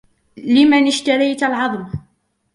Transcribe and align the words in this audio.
لمن 0.37 0.87
اشتريت 0.87 1.43
العظم؟ 1.43 1.85